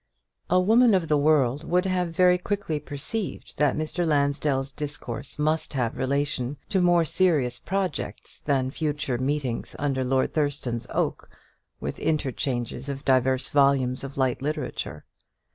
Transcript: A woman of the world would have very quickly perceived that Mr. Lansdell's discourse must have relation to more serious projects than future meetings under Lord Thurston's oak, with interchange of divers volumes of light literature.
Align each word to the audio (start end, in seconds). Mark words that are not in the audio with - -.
A 0.49 0.59
woman 0.59 0.95
of 0.95 1.09
the 1.09 1.17
world 1.19 1.63
would 1.63 1.85
have 1.85 2.09
very 2.09 2.39
quickly 2.39 2.79
perceived 2.79 3.59
that 3.59 3.75
Mr. 3.77 4.03
Lansdell's 4.03 4.71
discourse 4.71 5.37
must 5.37 5.73
have 5.75 5.95
relation 5.95 6.57
to 6.69 6.81
more 6.81 7.05
serious 7.05 7.59
projects 7.59 8.39
than 8.43 8.71
future 8.71 9.19
meetings 9.19 9.75
under 9.77 10.03
Lord 10.03 10.33
Thurston's 10.33 10.87
oak, 10.89 11.29
with 11.79 11.99
interchange 11.99 12.73
of 12.73 13.05
divers 13.05 13.49
volumes 13.49 14.03
of 14.03 14.17
light 14.17 14.41
literature. 14.41 15.05